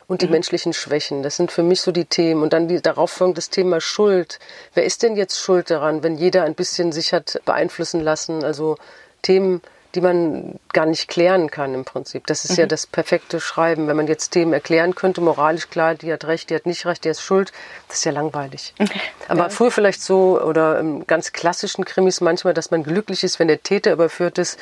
und 0.06 0.22
die 0.22 0.26
mhm. 0.26 0.32
menschlichen 0.32 0.72
Schwächen. 0.72 1.22
Das 1.22 1.36
sind 1.36 1.50
für 1.50 1.62
mich 1.62 1.80
so 1.80 1.92
die 1.92 2.04
Themen. 2.04 2.42
Und 2.42 2.52
dann 2.52 2.68
die, 2.68 2.80
darauf 2.80 3.10
folgt 3.10 3.38
das 3.38 3.50
Thema 3.50 3.80
Schuld. 3.80 4.38
Wer 4.74 4.84
ist 4.84 5.02
denn 5.02 5.16
jetzt 5.16 5.38
schuld 5.38 5.70
daran, 5.70 6.02
wenn 6.02 6.16
jeder 6.16 6.44
ein 6.44 6.54
bisschen 6.54 6.92
sich 6.92 7.12
hat 7.12 7.40
beeinflussen 7.44 8.00
lassen? 8.00 8.44
Also 8.44 8.76
Themen, 9.22 9.62
die 9.94 10.00
man 10.00 10.58
gar 10.72 10.86
nicht 10.86 11.08
klären 11.08 11.50
kann 11.50 11.72
im 11.72 11.84
Prinzip. 11.84 12.26
Das 12.26 12.44
ist 12.44 12.52
mhm. 12.52 12.60
ja 12.60 12.66
das 12.66 12.86
perfekte 12.86 13.40
Schreiben. 13.40 13.86
Wenn 13.86 13.96
man 13.96 14.06
jetzt 14.06 14.30
Themen 14.30 14.52
erklären 14.52 14.94
könnte, 14.94 15.20
moralisch 15.20 15.70
klar, 15.70 15.94
die 15.94 16.12
hat 16.12 16.26
recht, 16.26 16.50
die 16.50 16.54
hat 16.54 16.66
nicht 16.66 16.84
recht, 16.84 17.04
die 17.04 17.08
ist 17.08 17.22
schuld, 17.22 17.52
das 17.88 17.98
ist 17.98 18.04
ja 18.04 18.12
langweilig. 18.12 18.74
Okay. 18.78 19.00
Aber 19.28 19.44
ja. 19.44 19.48
früher 19.48 19.70
vielleicht 19.70 20.02
so, 20.02 20.40
oder 20.42 20.80
im 20.80 21.06
ganz 21.06 21.32
klassischen 21.32 21.84
Krimis 21.84 22.20
manchmal, 22.20 22.52
dass 22.52 22.70
man 22.70 22.82
glücklich 22.82 23.24
ist, 23.24 23.38
wenn 23.38 23.48
der 23.48 23.62
Täter 23.62 23.92
überführt 23.92 24.38
ist. 24.38 24.58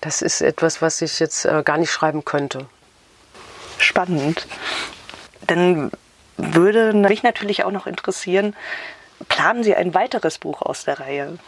Das 0.00 0.22
ist 0.22 0.42
etwas, 0.42 0.82
was 0.82 1.02
ich 1.02 1.18
jetzt 1.18 1.44
äh, 1.44 1.62
gar 1.64 1.78
nicht 1.78 1.90
schreiben 1.90 2.24
könnte 2.24 2.66
spannend. 3.78 4.46
Dann 5.46 5.90
würde 6.36 6.92
mich 6.92 7.22
natürlich 7.22 7.64
auch 7.64 7.70
noch 7.70 7.86
interessieren, 7.86 8.54
planen 9.28 9.64
Sie 9.64 9.74
ein 9.74 9.94
weiteres 9.94 10.38
Buch 10.38 10.62
aus 10.62 10.84
der 10.84 11.00
Reihe? 11.00 11.38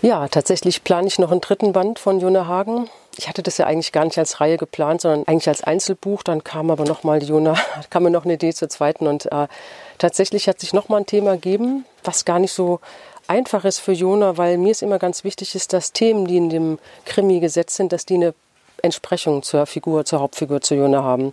Ja, 0.00 0.28
tatsächlich 0.28 0.84
plane 0.84 1.08
ich 1.08 1.18
noch 1.18 1.32
einen 1.32 1.40
dritten 1.40 1.72
Band 1.72 1.98
von 1.98 2.20
Jona 2.20 2.46
Hagen. 2.46 2.88
ich 3.16 3.28
hatte 3.28 3.42
das 3.42 3.58
ja 3.58 3.66
eigentlich 3.66 3.90
gar 3.90 4.04
nicht 4.04 4.16
als 4.16 4.40
Reihe 4.40 4.56
geplant, 4.56 5.00
sondern 5.00 5.26
eigentlich 5.26 5.48
als 5.48 5.64
Einzelbuch. 5.64 6.22
Dann 6.22 6.44
kam 6.44 6.70
aber 6.70 6.84
nochmal 6.84 7.20
Jona, 7.20 7.56
kam 7.90 8.04
mir 8.04 8.10
noch 8.10 8.24
eine 8.24 8.34
Idee 8.34 8.54
zur 8.54 8.68
zweiten. 8.68 9.08
Und 9.08 9.26
äh, 9.32 9.48
tatsächlich 9.98 10.48
hat 10.48 10.60
sich 10.60 10.72
nochmal 10.72 11.00
ein 11.00 11.06
Thema 11.06 11.32
gegeben, 11.32 11.84
was 12.04 12.24
gar 12.24 12.38
nicht 12.38 12.52
so 12.52 12.78
einfach 13.26 13.64
ist 13.64 13.80
für 13.80 13.92
Jona, 13.92 14.36
weil 14.36 14.56
mir 14.56 14.70
es 14.70 14.82
immer 14.82 15.00
ganz 15.00 15.24
wichtig 15.24 15.56
ist, 15.56 15.72
dass 15.72 15.92
Themen, 15.92 16.26
die 16.26 16.36
in 16.36 16.48
dem 16.48 16.78
Krimi 17.04 17.40
gesetzt 17.40 17.74
sind, 17.74 17.92
dass 17.92 18.06
die 18.06 18.14
eine 18.14 18.34
Entsprechung 18.82 19.42
zur 19.42 19.66
Figur, 19.66 20.04
zur 20.04 20.20
Hauptfigur, 20.20 20.60
zu 20.60 20.74
Jona 20.74 21.02
haben. 21.02 21.32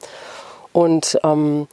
Und 0.73 1.19
ähm, 1.23 1.67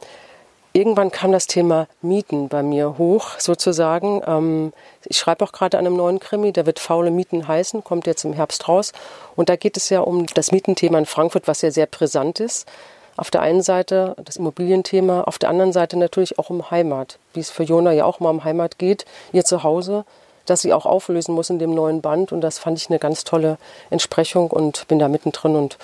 irgendwann 0.73 1.11
kam 1.11 1.31
das 1.31 1.47
Thema 1.47 1.87
Mieten 2.01 2.49
bei 2.49 2.63
mir 2.63 2.97
hoch, 2.97 3.37
sozusagen. 3.37 4.21
Ähm, 4.25 4.73
ich 5.05 5.17
schreibe 5.17 5.45
auch 5.45 5.51
gerade 5.51 5.77
an 5.77 5.85
einem 5.85 5.95
neuen 5.95 6.19
Krimi, 6.19 6.51
der 6.51 6.65
wird 6.65 6.79
Faule 6.79 7.11
Mieten 7.11 7.47
heißen, 7.47 7.83
kommt 7.83 8.07
jetzt 8.07 8.25
im 8.25 8.33
Herbst 8.33 8.67
raus. 8.67 8.91
Und 9.35 9.49
da 9.49 9.55
geht 9.55 9.77
es 9.77 9.89
ja 9.89 10.01
um 10.01 10.25
das 10.25 10.51
Mietenthema 10.51 10.97
in 10.97 11.05
Frankfurt, 11.05 11.47
was 11.47 11.61
ja 11.61 11.71
sehr 11.71 11.85
brisant 11.85 12.39
ist. 12.39 12.67
Auf 13.15 13.29
der 13.29 13.41
einen 13.41 13.61
Seite 13.61 14.15
das 14.23 14.37
Immobilienthema, 14.37 15.21
auf 15.21 15.37
der 15.37 15.49
anderen 15.49 15.71
Seite 15.71 15.97
natürlich 15.97 16.39
auch 16.39 16.49
um 16.49 16.71
Heimat, 16.71 17.19
wie 17.33 17.41
es 17.41 17.51
für 17.51 17.63
Jona 17.63 17.91
ja 17.91 18.05
auch 18.05 18.19
mal 18.19 18.31
um 18.31 18.43
Heimat 18.43 18.79
geht, 18.79 19.05
ihr 19.31 19.45
Zuhause, 19.45 20.03
das 20.45 20.61
sie 20.61 20.73
auch 20.73 20.85
auflösen 20.85 21.33
muss 21.33 21.49
in 21.49 21.59
dem 21.59 21.73
neuen 21.73 22.01
Band. 22.01 22.31
Und 22.31 22.41
das 22.41 22.59
fand 22.59 22.77
ich 22.77 22.89
eine 22.89 22.99
ganz 22.99 23.23
tolle 23.23 23.57
Entsprechung 23.89 24.51
und 24.51 24.87
bin 24.87 24.99
da 24.99 25.07
mittendrin 25.07 25.55
und 25.55 25.77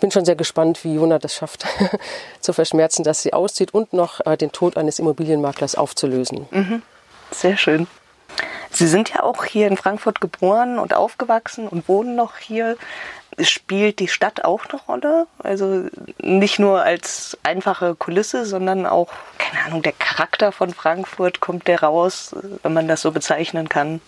bin 0.00 0.10
schon 0.10 0.24
sehr 0.24 0.36
gespannt, 0.36 0.84
wie 0.84 0.94
Jona 0.94 1.18
das 1.18 1.34
schafft, 1.34 1.64
zu 2.40 2.52
verschmerzen, 2.52 3.04
dass 3.04 3.22
sie 3.22 3.32
auszieht 3.32 3.72
und 3.72 3.92
noch 3.92 4.24
äh, 4.26 4.36
den 4.36 4.52
Tod 4.52 4.76
eines 4.76 4.98
Immobilienmaklers 4.98 5.74
aufzulösen. 5.74 6.46
Mhm. 6.50 6.82
Sehr 7.30 7.56
schön. 7.56 7.86
Sie 8.70 8.88
sind 8.88 9.10
ja 9.10 9.22
auch 9.22 9.44
hier 9.44 9.68
in 9.68 9.76
Frankfurt 9.76 10.20
geboren 10.20 10.78
und 10.78 10.94
aufgewachsen 10.94 11.68
und 11.68 11.88
wohnen 11.88 12.16
noch 12.16 12.36
hier. 12.38 12.76
Spielt 13.40 13.98
die 13.98 14.08
Stadt 14.08 14.44
auch 14.44 14.66
eine 14.66 14.80
Rolle? 14.80 15.26
Also 15.38 15.88
nicht 16.18 16.58
nur 16.58 16.82
als 16.82 17.36
einfache 17.42 17.94
Kulisse, 17.94 18.46
sondern 18.46 18.86
auch, 18.86 19.12
keine 19.38 19.64
Ahnung, 19.64 19.82
der 19.82 19.92
Charakter 19.92 20.52
von 20.52 20.72
Frankfurt, 20.72 21.40
kommt 21.40 21.66
der 21.68 21.82
raus, 21.82 22.34
wenn 22.62 22.72
man 22.72 22.88
das 22.88 23.02
so 23.02 23.10
bezeichnen 23.10 23.68
kann? 23.68 24.00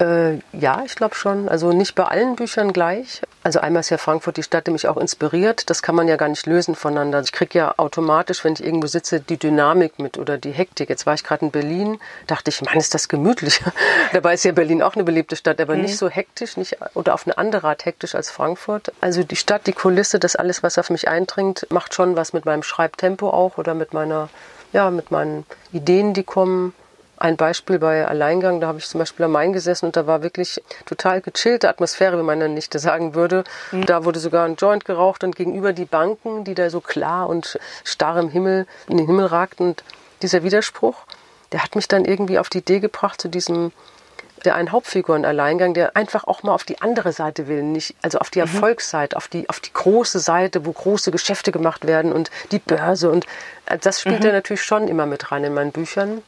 Äh, 0.00 0.38
ja, 0.52 0.82
ich 0.84 0.96
glaube 0.96 1.14
schon. 1.14 1.48
Also 1.48 1.72
nicht 1.72 1.94
bei 1.94 2.04
allen 2.04 2.36
Büchern 2.36 2.72
gleich. 2.72 3.22
Also 3.42 3.60
einmal 3.60 3.80
ist 3.80 3.90
ja 3.90 3.96
Frankfurt 3.96 4.36
die 4.36 4.42
Stadt, 4.42 4.66
die 4.66 4.70
mich 4.70 4.86
auch 4.86 4.98
inspiriert. 4.98 5.70
Das 5.70 5.82
kann 5.82 5.94
man 5.94 6.08
ja 6.08 6.16
gar 6.16 6.28
nicht 6.28 6.46
lösen 6.46 6.74
voneinander. 6.74 7.20
Ich 7.20 7.32
kriege 7.32 7.58
ja 7.58 7.74
automatisch, 7.78 8.44
wenn 8.44 8.52
ich 8.52 8.62
irgendwo 8.62 8.86
sitze, 8.86 9.20
die 9.20 9.38
Dynamik 9.38 9.98
mit 9.98 10.18
oder 10.18 10.36
die 10.36 10.50
Hektik. 10.50 10.90
Jetzt 10.90 11.06
war 11.06 11.14
ich 11.14 11.24
gerade 11.24 11.46
in 11.46 11.50
Berlin, 11.50 11.98
dachte 12.26 12.50
ich, 12.50 12.60
Mann, 12.60 12.76
ist 12.76 12.92
das 12.92 13.08
gemütlich. 13.08 13.62
Dabei 14.12 14.34
ist 14.34 14.44
ja 14.44 14.52
Berlin 14.52 14.82
auch 14.82 14.94
eine 14.94 15.04
beliebte 15.04 15.36
Stadt, 15.36 15.58
aber 15.60 15.74
mhm. 15.74 15.82
nicht 15.82 15.96
so 15.96 16.10
hektisch, 16.10 16.58
nicht 16.58 16.76
oder 16.94 17.14
auf 17.14 17.26
eine 17.26 17.38
andere 17.38 17.68
Art 17.68 17.86
hektisch 17.86 18.14
als 18.14 18.30
Frankfurt. 18.30 18.92
Also 19.00 19.22
die 19.22 19.36
Stadt, 19.36 19.66
die 19.66 19.72
Kulisse, 19.72 20.18
das 20.18 20.36
alles, 20.36 20.62
was 20.62 20.76
auf 20.76 20.90
mich 20.90 21.08
eindringt, 21.08 21.66
macht 21.70 21.94
schon 21.94 22.16
was 22.16 22.34
mit 22.34 22.44
meinem 22.44 22.62
Schreibtempo 22.62 23.30
auch 23.30 23.56
oder 23.56 23.72
mit 23.72 23.94
meiner, 23.94 24.28
ja, 24.72 24.90
mit 24.90 25.10
meinen 25.10 25.46
Ideen, 25.72 26.12
die 26.12 26.24
kommen 26.24 26.74
ein 27.20 27.36
Beispiel 27.36 27.78
bei 27.78 28.06
Alleingang, 28.06 28.60
da 28.60 28.66
habe 28.66 28.78
ich 28.78 28.88
zum 28.88 28.98
Beispiel 28.98 29.26
am 29.26 29.32
Main 29.32 29.52
gesessen 29.52 29.86
und 29.86 29.96
da 29.96 30.06
war 30.06 30.22
wirklich 30.22 30.60
total 30.86 31.20
gechillte 31.20 31.68
Atmosphäre, 31.68 32.18
wie 32.18 32.22
meine 32.22 32.48
Nichte 32.48 32.78
sagen 32.78 33.14
würde. 33.14 33.44
Mhm. 33.72 33.84
Da 33.84 34.04
wurde 34.04 34.18
sogar 34.18 34.46
ein 34.46 34.56
Joint 34.56 34.86
geraucht 34.86 35.22
und 35.22 35.36
gegenüber 35.36 35.74
die 35.74 35.84
Banken, 35.84 36.44
die 36.44 36.54
da 36.54 36.70
so 36.70 36.80
klar 36.80 37.28
und 37.28 37.58
starr 37.84 38.18
im 38.18 38.30
Himmel, 38.30 38.66
in 38.88 38.96
den 38.96 39.06
Himmel 39.06 39.26
ragten. 39.26 39.68
Und 39.68 39.84
dieser 40.22 40.42
Widerspruch, 40.42 40.96
der 41.52 41.62
hat 41.62 41.76
mich 41.76 41.88
dann 41.88 42.06
irgendwie 42.06 42.38
auf 42.38 42.48
die 42.48 42.58
Idee 42.58 42.80
gebracht 42.80 43.20
zu 43.20 43.28
diesem 43.28 43.70
der 44.46 44.54
einen 44.54 44.72
Hauptfiguren-Alleingang, 44.72 45.74
der 45.74 45.96
einfach 45.96 46.24
auch 46.24 46.42
mal 46.42 46.54
auf 46.54 46.64
die 46.64 46.80
andere 46.80 47.12
Seite 47.12 47.46
will, 47.46 47.62
nicht, 47.62 47.94
also 48.00 48.18
auf 48.18 48.30
die 48.30 48.38
mhm. 48.38 48.46
Erfolgsseite, 48.46 49.14
auf 49.18 49.28
die, 49.28 49.46
auf 49.50 49.60
die 49.60 49.72
große 49.72 50.18
Seite, 50.18 50.64
wo 50.64 50.72
große 50.72 51.10
Geschäfte 51.10 51.52
gemacht 51.52 51.86
werden 51.86 52.10
und 52.10 52.30
die 52.50 52.58
Börse 52.58 53.10
und 53.10 53.26
äh, 53.66 53.76
das 53.76 54.00
spielt 54.00 54.20
mhm. 54.20 54.26
er 54.26 54.32
natürlich 54.32 54.62
schon 54.62 54.88
immer 54.88 55.04
mit 55.04 55.30
rein 55.30 55.44
in 55.44 55.52
meinen 55.52 55.72
Büchern. 55.72 56.22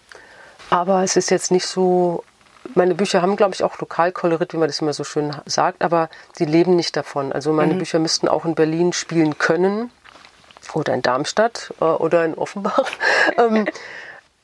Aber 0.72 1.02
es 1.02 1.16
ist 1.16 1.30
jetzt 1.30 1.50
nicht 1.50 1.66
so. 1.66 2.24
Meine 2.74 2.94
Bücher 2.94 3.20
haben, 3.20 3.36
glaube 3.36 3.54
ich, 3.54 3.64
auch 3.64 3.78
Lokalkolorit, 3.78 4.52
wie 4.52 4.56
man 4.56 4.68
das 4.68 4.80
immer 4.80 4.92
so 4.92 5.04
schön 5.04 5.36
sagt, 5.46 5.82
aber 5.82 6.08
sie 6.32 6.44
leben 6.44 6.76
nicht 6.76 6.96
davon. 6.96 7.32
Also 7.32 7.52
meine 7.52 7.74
mhm. 7.74 7.78
Bücher 7.78 7.98
müssten 7.98 8.28
auch 8.28 8.44
in 8.44 8.54
Berlin 8.54 8.92
spielen 8.92 9.36
können 9.36 9.90
oder 10.72 10.94
in 10.94 11.02
Darmstadt 11.02 11.74
äh, 11.80 11.84
oder 11.84 12.24
in 12.24 12.34
Offenbach. 12.34 12.88
ähm, 13.36 13.66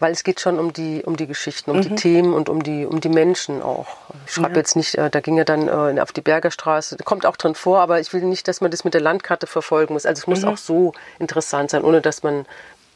weil 0.01 0.13
es 0.13 0.25
geht 0.25 0.41
schon 0.41 0.59
um 0.59 0.73
die, 0.73 1.03
um 1.05 1.17
die 1.17 1.27
Geschichten, 1.27 1.71
um 1.71 1.79
mhm. 1.79 1.83
die 1.83 1.95
Themen 1.95 2.35
und 2.35 2.49
um 2.49 2.63
die, 2.63 2.87
um 2.87 3.01
die 3.01 3.09
Menschen 3.09 3.63
auch. 3.63 3.87
Ich 4.27 4.35
schreibe 4.35 4.55
ja. 4.55 4.59
jetzt 4.59 4.77
nicht, 4.77 4.97
äh, 4.97 5.09
da 5.11 5.21
ging 5.21 5.39
er 5.39 5.45
dann 5.45 5.69
äh, 5.69 6.01
auf 6.01 6.13
die 6.13 6.21
Bergerstraße, 6.21 6.97
kommt 7.05 7.25
auch 7.25 7.37
drin 7.37 7.55
vor, 7.55 7.81
aber 7.81 8.01
ich 8.01 8.13
will 8.13 8.23
nicht, 8.23 8.49
dass 8.49 8.61
man 8.61 8.71
das 8.71 8.85
mit 8.85 8.95
der 8.95 9.01
Landkarte 9.01 9.47
verfolgen 9.47 9.95
muss. 9.95 10.07
Also 10.07 10.21
es 10.21 10.27
muss 10.27 10.43
mhm. 10.43 10.49
auch 10.49 10.57
so 10.57 10.93
interessant 11.19 11.71
sein, 11.71 11.83
ohne 11.83 12.01
dass 12.01 12.23
man 12.23 12.47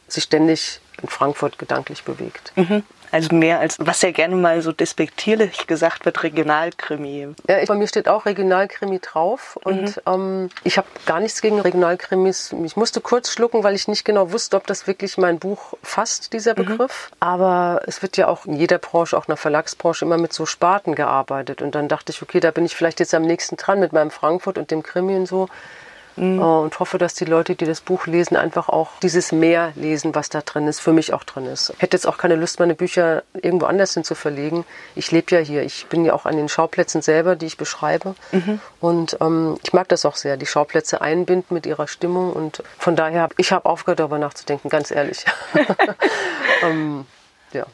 sich 0.09 0.25
ständig 0.25 0.81
in 1.01 1.09
Frankfurt 1.09 1.59
gedanklich 1.59 2.05
bewegt. 2.05 2.53
Mhm. 2.57 2.83
Also 3.13 3.37
mehr 3.37 3.61
als, 3.61 3.77
was 3.79 4.01
ja 4.01 4.11
gerne 4.11 4.35
mal 4.37 4.63
so 4.63 4.73
despektierlich 4.73 5.67
gesagt 5.67 6.07
wird, 6.07 6.23
Regionalkrimi. 6.23 7.29
Ja, 7.47 7.63
bei 7.67 7.75
mir 7.75 7.87
steht 7.87 8.09
auch 8.09 8.25
Regionalkrimi 8.25 9.01
drauf 9.01 9.59
und 9.65 9.97
mhm. 9.97 10.03
ähm, 10.07 10.51
ich 10.65 10.79
habe 10.79 10.89
gar 11.05 11.21
nichts 11.21 11.43
gegen 11.43 11.61
Regionalkrimis. 11.61 12.55
Ich 12.65 12.75
musste 12.75 13.03
kurz 13.03 13.31
schlucken, 13.31 13.65
weil 13.65 13.75
ich 13.75 13.87
nicht 13.87 14.07
genau 14.07 14.33
wusste, 14.33 14.57
ob 14.57 14.67
das 14.67 14.87
wirklich 14.87 15.19
mein 15.19 15.39
Buch 15.39 15.75
fasst, 15.83 16.33
dieser 16.33 16.53
mhm. 16.53 16.65
Begriff. 16.65 17.11
Mhm. 17.11 17.17
Aber 17.21 17.83
es 17.87 18.01
wird 18.01 18.17
ja 18.17 18.29
auch 18.29 18.47
in 18.47 18.55
jeder 18.55 18.79
Branche, 18.79 19.15
auch 19.19 19.25
in 19.25 19.33
der 19.33 19.37
Verlagsbranche, 19.37 20.07
immer 20.07 20.17
mit 20.17 20.33
so 20.33 20.47
Sparten 20.47 20.95
gearbeitet. 20.95 21.61
Und 21.61 21.75
dann 21.75 21.89
dachte 21.89 22.13
ich, 22.13 22.23
okay, 22.23 22.41
da 22.41 22.51
bin 22.51 22.65
ich 22.65 22.75
vielleicht 22.75 22.99
jetzt 22.99 23.13
am 23.13 23.23
nächsten 23.23 23.59
dran 23.59 23.79
mit 23.79 23.93
meinem 23.93 24.11
Frankfurt 24.11 24.57
und 24.57 24.71
dem 24.71 24.83
Krimi 24.83 25.17
und 25.17 25.27
so. 25.27 25.51
Mhm. 26.17 26.41
Und 26.41 26.79
hoffe, 26.79 26.99
dass 26.99 27.15
die 27.15 27.25
Leute, 27.25 27.55
die 27.55 27.65
das 27.65 27.81
Buch 27.81 28.07
lesen, 28.07 28.37
einfach 28.37 28.69
auch 28.69 28.91
dieses 29.03 29.33
Mehr 29.33 29.73
lesen, 29.77 30.15
was 30.15 30.29
da 30.29 30.41
drin 30.41 30.67
ist, 30.67 30.81
für 30.81 30.93
mich 30.93 31.13
auch 31.13 31.25
drin 31.25 31.47
ist. 31.47 31.71
Ich 31.71 31.83
hätte 31.83 31.97
jetzt 31.97 32.07
auch 32.07 32.19
keine 32.19 32.37
Lust, 32.37 32.61
meine 32.61 32.75
Bücher 32.75 33.23
irgendwo 33.35 33.67
anders 33.67 33.95
hin 33.95 34.05
zu 34.05 34.15
verlegen. 34.15 34.65
Ich 34.95 35.11
lebe 35.11 35.35
ja 35.35 35.41
hier. 35.41 35.63
Ich 35.63 35.87
bin 35.87 36.05
ja 36.05 36.13
auch 36.13 36.27
an 36.27 36.37
den 36.37 36.49
Schauplätzen 36.49 37.03
selber, 37.03 37.37
die 37.37 37.47
ich 37.47 37.57
beschreibe. 37.57 38.15
Mhm. 38.33 38.61
Und 38.81 39.17
ähm, 39.21 39.59
ich 39.63 39.73
mag 39.73 39.89
das 39.89 40.05
auch 40.05 40.17
sehr, 40.17 40.37
die 40.37 40.47
Schauplätze 40.47 41.01
einbinden 41.01 41.55
mit 41.55 41.67
ihrer 41.67 41.89
Stimmung. 41.89 42.33
Und 42.33 42.63
von 42.79 42.97
daher, 42.97 43.29
ich 43.37 43.53
habe 43.53 43.69
aufgehört, 43.69 44.01
darüber 44.01 44.19
nachzudenken, 44.19 44.69
ganz 44.69 44.91
ehrlich. 44.91 45.25
ähm, 46.63 47.07
ja. 47.53 47.67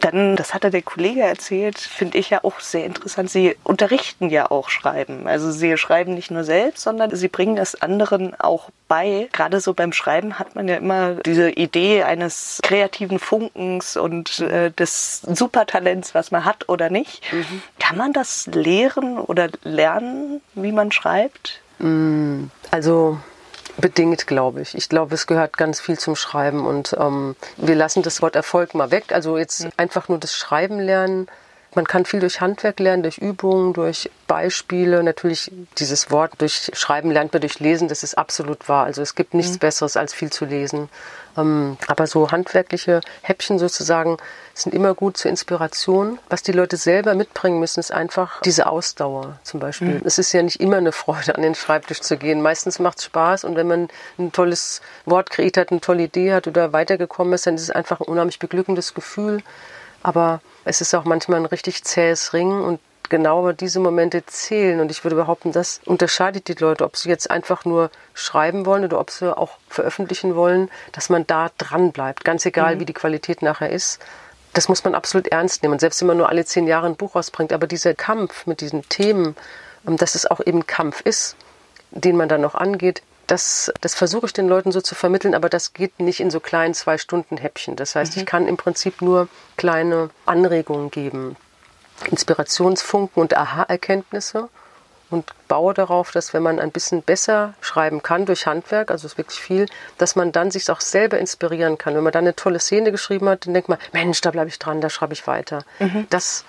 Dann, 0.00 0.36
das 0.36 0.52
hatte 0.52 0.70
der 0.70 0.82
Kollege 0.82 1.22
erzählt, 1.22 1.78
finde 1.78 2.18
ich 2.18 2.30
ja 2.30 2.44
auch 2.44 2.60
sehr 2.60 2.84
interessant. 2.84 3.30
Sie 3.30 3.56
unterrichten 3.64 4.28
ja 4.28 4.50
auch 4.50 4.68
Schreiben. 4.68 5.26
Also 5.26 5.50
sie 5.50 5.76
schreiben 5.78 6.14
nicht 6.14 6.30
nur 6.30 6.44
selbst, 6.44 6.82
sondern 6.82 7.14
sie 7.14 7.28
bringen 7.28 7.56
das 7.56 7.80
anderen 7.80 8.38
auch 8.38 8.68
bei. 8.88 9.28
Gerade 9.32 9.60
so 9.60 9.72
beim 9.74 9.92
Schreiben 9.92 10.38
hat 10.38 10.54
man 10.54 10.68
ja 10.68 10.76
immer 10.76 11.14
diese 11.14 11.50
Idee 11.50 12.02
eines 12.02 12.60
kreativen 12.62 13.18
Funkens 13.18 13.96
und 13.96 14.40
äh, 14.40 14.70
des 14.70 15.22
Supertalents, 15.22 16.14
was 16.14 16.30
man 16.30 16.44
hat 16.44 16.68
oder 16.68 16.90
nicht. 16.90 17.22
Mhm. 17.32 17.62
Kann 17.80 17.96
man 17.96 18.12
das 18.12 18.46
lehren 18.46 19.18
oder 19.18 19.48
lernen, 19.62 20.40
wie 20.54 20.72
man 20.72 20.92
schreibt? 20.92 21.60
Mm, 21.78 22.44
also 22.70 23.18
Bedingt, 23.76 24.26
glaube 24.26 24.60
ich. 24.60 24.74
Ich 24.74 24.88
glaube, 24.88 25.14
es 25.14 25.26
gehört 25.26 25.56
ganz 25.56 25.80
viel 25.80 25.98
zum 25.98 26.14
Schreiben 26.14 26.64
und 26.64 26.96
ähm, 26.98 27.34
wir 27.56 27.74
lassen 27.74 28.02
das 28.02 28.22
Wort 28.22 28.36
Erfolg 28.36 28.74
mal 28.74 28.90
weg. 28.90 29.06
Also 29.12 29.36
jetzt 29.36 29.68
einfach 29.76 30.08
nur 30.08 30.18
das 30.18 30.36
Schreiben 30.36 30.78
lernen. 30.78 31.26
Man 31.74 31.86
kann 31.86 32.04
viel 32.04 32.20
durch 32.20 32.40
Handwerk 32.40 32.78
lernen, 32.80 33.02
durch 33.02 33.18
Übungen, 33.18 33.72
durch 33.72 34.10
Beispiele. 34.26 35.02
Natürlich 35.02 35.50
dieses 35.78 36.10
Wort 36.10 36.32
durch 36.38 36.70
Schreiben 36.74 37.10
lernt 37.10 37.32
man 37.32 37.40
durch 37.40 37.60
Lesen, 37.60 37.88
das 37.88 38.02
ist 38.02 38.16
absolut 38.16 38.68
wahr. 38.68 38.84
Also 38.84 39.02
es 39.02 39.14
gibt 39.14 39.34
nichts 39.34 39.54
mhm. 39.54 39.58
Besseres 39.58 39.96
als 39.96 40.14
viel 40.14 40.30
zu 40.30 40.44
lesen. 40.44 40.88
Ähm, 41.36 41.76
aber 41.88 42.06
so 42.06 42.30
handwerkliche 42.30 43.00
Häppchen 43.22 43.58
sozusagen 43.58 44.18
sind 44.54 44.74
immer 44.74 44.94
gut 44.94 45.16
zur 45.16 45.30
Inspiration. 45.30 46.18
Was 46.28 46.42
die 46.42 46.52
Leute 46.52 46.76
selber 46.76 47.14
mitbringen 47.14 47.58
müssen, 47.58 47.80
ist 47.80 47.92
einfach 47.92 48.40
diese 48.42 48.66
Ausdauer 48.66 49.38
zum 49.42 49.60
Beispiel. 49.60 50.00
Mhm. 50.00 50.02
Es 50.04 50.18
ist 50.18 50.32
ja 50.32 50.42
nicht 50.42 50.60
immer 50.60 50.76
eine 50.76 50.92
Freude, 50.92 51.34
an 51.34 51.42
den 51.42 51.54
Schreibtisch 51.54 52.00
zu 52.00 52.16
gehen. 52.16 52.40
Meistens 52.40 52.78
macht 52.78 52.98
es 52.98 53.04
Spaß 53.04 53.44
und 53.44 53.56
wenn 53.56 53.66
man 53.66 53.88
ein 54.18 54.32
tolles 54.32 54.80
Wort 55.06 55.30
kreiert 55.30 55.56
hat, 55.56 55.70
eine 55.70 55.80
tolle 55.80 56.04
Idee 56.04 56.32
hat 56.32 56.46
oder 56.46 56.72
weitergekommen 56.72 57.32
ist, 57.32 57.46
dann 57.46 57.56
ist 57.56 57.62
es 57.62 57.70
einfach 57.70 58.00
ein 58.00 58.06
unheimlich 58.06 58.38
beglückendes 58.38 58.94
Gefühl. 58.94 59.42
Aber 60.04 60.40
es 60.64 60.80
ist 60.80 60.94
auch 60.94 61.04
manchmal 61.04 61.40
ein 61.40 61.46
richtig 61.46 61.82
zähes 61.82 62.32
Ringen 62.34 62.62
und 62.62 62.78
genau 63.08 63.52
diese 63.52 63.80
Momente 63.80 64.24
zählen. 64.26 64.80
Und 64.80 64.90
ich 64.90 65.02
würde 65.02 65.16
behaupten, 65.16 65.50
das 65.50 65.80
unterscheidet 65.86 66.46
die 66.46 66.54
Leute, 66.54 66.84
ob 66.84 66.96
sie 66.96 67.08
jetzt 67.08 67.30
einfach 67.30 67.64
nur 67.64 67.90
schreiben 68.12 68.66
wollen 68.66 68.84
oder 68.84 69.00
ob 69.00 69.10
sie 69.10 69.36
auch 69.36 69.58
veröffentlichen 69.68 70.36
wollen, 70.36 70.70
dass 70.92 71.08
man 71.08 71.26
da 71.26 71.50
dran 71.58 71.90
bleibt. 71.90 72.24
Ganz 72.24 72.44
egal, 72.46 72.76
mhm. 72.76 72.80
wie 72.80 72.84
die 72.86 72.92
Qualität 72.92 73.42
nachher 73.42 73.70
ist. 73.70 73.98
Das 74.52 74.68
muss 74.68 74.84
man 74.84 74.94
absolut 74.94 75.28
ernst 75.28 75.62
nehmen. 75.62 75.72
Und 75.72 75.80
selbst 75.80 76.00
wenn 76.00 76.08
man 76.08 76.18
nur 76.18 76.28
alle 76.28 76.44
zehn 76.44 76.66
Jahre 76.66 76.86
ein 76.86 76.96
Buch 76.96 77.14
rausbringt, 77.14 77.52
aber 77.52 77.66
dieser 77.66 77.94
Kampf 77.94 78.46
mit 78.46 78.60
diesen 78.60 78.86
Themen, 78.88 79.36
ähm, 79.86 79.96
dass 79.96 80.14
es 80.14 80.30
auch 80.30 80.40
eben 80.44 80.66
Kampf 80.66 81.00
ist, 81.00 81.36
den 81.90 82.16
man 82.16 82.28
dann 82.28 82.42
noch 82.42 82.54
angeht, 82.54 83.02
das, 83.26 83.72
das 83.80 83.94
versuche 83.94 84.26
ich 84.26 84.32
den 84.32 84.48
Leuten 84.48 84.72
so 84.72 84.80
zu 84.80 84.94
vermitteln, 84.94 85.34
aber 85.34 85.48
das 85.48 85.72
geht 85.72 86.00
nicht 86.00 86.20
in 86.20 86.30
so 86.30 86.40
kleinen 86.40 86.74
Zwei-Stunden-Häppchen. 86.74 87.76
Das 87.76 87.94
heißt, 87.94 88.16
mhm. 88.16 88.20
ich 88.20 88.26
kann 88.26 88.48
im 88.48 88.56
Prinzip 88.56 89.02
nur 89.02 89.28
kleine 89.56 90.10
Anregungen 90.26 90.90
geben. 90.90 91.36
Inspirationsfunken 92.10 93.20
und 93.20 93.36
Aha-Erkenntnisse. 93.36 94.48
und 95.10 95.32
baue 95.46 95.74
darauf, 95.74 96.10
dass 96.10 96.34
wenn 96.34 96.42
man 96.42 96.58
ein 96.58 96.72
bisschen 96.72 97.02
besser 97.02 97.54
schreiben 97.60 98.02
kann 98.02 98.26
durch 98.26 98.46
Handwerk, 98.46 98.90
also 98.90 99.06
es 99.06 99.12
ist 99.12 99.18
wirklich 99.18 99.38
viel, 99.38 99.66
dass 99.96 100.16
man 100.16 100.32
dann 100.32 100.50
sich 100.50 100.68
auch 100.70 100.80
selber 100.80 101.18
inspirieren 101.18 101.78
kann. 101.78 101.94
Wenn 101.94 102.02
man 102.02 102.12
dann 102.12 102.24
eine 102.24 102.34
tolle 102.34 102.58
Szene 102.58 102.90
geschrieben 102.90 103.28
hat, 103.28 103.46
dann 103.46 103.54
denkt 103.54 103.68
man, 103.68 103.78
Mensch, 103.92 104.20
da 104.22 104.32
bleibe 104.32 104.48
ich 104.48 104.58
dran, 104.58 104.80
da 104.80 104.90
schreibe 104.90 105.12
ich 105.12 105.26
weiter. 105.26 105.64
Mhm. 105.78 106.06
Das, 106.10 106.44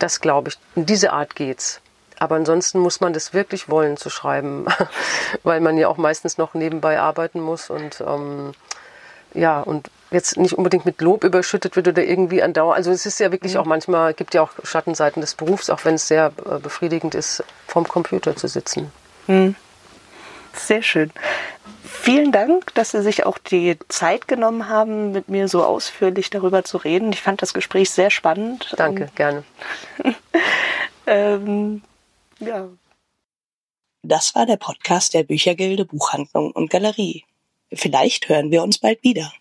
das 0.00 0.20
glaube 0.20 0.48
ich. 0.50 0.58
In 0.74 0.86
diese 0.86 1.12
Art 1.12 1.36
geht's. 1.36 1.80
Aber 2.18 2.34
ansonsten 2.34 2.80
muss 2.80 3.00
man 3.00 3.12
das 3.12 3.32
wirklich 3.32 3.68
wollen 3.68 3.96
zu 3.96 4.10
schreiben, 4.10 4.66
weil 5.42 5.60
man 5.60 5.78
ja 5.78 5.88
auch 5.88 5.96
meistens 5.96 6.38
noch 6.38 6.54
nebenbei 6.54 6.98
arbeiten 6.98 7.40
muss 7.40 7.70
und 7.70 8.00
ähm, 8.00 8.52
ja, 9.34 9.60
und 9.60 9.90
jetzt 10.10 10.36
nicht 10.38 10.54
unbedingt 10.54 10.86
mit 10.86 11.00
Lob 11.00 11.22
überschüttet 11.22 11.76
wird 11.76 11.88
oder 11.88 12.02
irgendwie 12.02 12.42
andauernd. 12.42 12.76
Also 12.76 12.90
es 12.90 13.06
ist 13.06 13.20
ja 13.20 13.30
wirklich 13.30 13.54
mhm. 13.54 13.60
auch 13.60 13.64
manchmal, 13.66 14.14
gibt 14.14 14.34
ja 14.34 14.42
auch 14.42 14.50
Schattenseiten 14.64 15.20
des 15.20 15.34
Berufs, 15.34 15.70
auch 15.70 15.84
wenn 15.84 15.94
es 15.94 16.08
sehr 16.08 16.32
äh, 16.50 16.58
befriedigend 16.58 17.14
ist, 17.14 17.44
vorm 17.66 17.86
Computer 17.86 18.34
zu 18.34 18.48
sitzen. 18.48 18.90
Mhm. 19.26 19.54
Sehr 20.54 20.82
schön. 20.82 21.12
Vielen 21.84 22.32
Dank, 22.32 22.74
dass 22.74 22.92
Sie 22.92 23.02
sich 23.02 23.26
auch 23.26 23.38
die 23.38 23.78
Zeit 23.88 24.28
genommen 24.28 24.68
haben, 24.68 25.12
mit 25.12 25.28
mir 25.28 25.48
so 25.48 25.64
ausführlich 25.64 26.30
darüber 26.30 26.64
zu 26.64 26.78
reden. 26.78 27.12
Ich 27.12 27.22
fand 27.22 27.42
das 27.42 27.54
Gespräch 27.54 27.90
sehr 27.90 28.10
spannend. 28.10 28.74
Danke, 28.76 29.10
gerne. 29.14 29.44
ähm, 31.06 31.82
ja. 32.38 32.68
Das 34.02 34.34
war 34.34 34.46
der 34.46 34.56
Podcast 34.56 35.14
der 35.14 35.24
Büchergilde 35.24 35.84
Buchhandlung 35.84 36.52
und 36.52 36.70
Galerie. 36.70 37.24
Vielleicht 37.72 38.28
hören 38.28 38.50
wir 38.50 38.62
uns 38.62 38.78
bald 38.78 39.02
wieder. 39.02 39.32